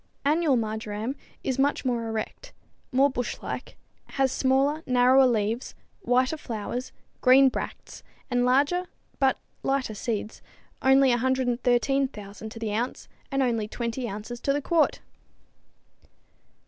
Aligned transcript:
Annual 0.25 0.57
marjoram 0.57 1.15
is 1.43 1.59
much 1.59 1.85
more 1.85 2.07
erect, 2.07 2.53
more 2.91 3.07
bush 3.07 3.37
like, 3.43 3.77
has 4.17 4.31
smaller, 4.31 4.81
narrower 4.87 5.27
leaves, 5.27 5.75
whiter 6.01 6.37
flowers, 6.37 6.91
green 7.21 7.49
bracts 7.49 8.01
and 8.27 8.43
larger, 8.43 8.87
but 9.19 9.37
lighter 9.61 9.93
seeds 9.93 10.41
only 10.81 11.09
113,000 11.11 12.49
to 12.49 12.57
the 12.57 12.73
ounce 12.73 13.07
and 13.31 13.43
only 13.43 13.67
20 13.67 14.09
ounces 14.09 14.39
to 14.39 14.51
the 14.51 14.59
quart! 14.59 15.01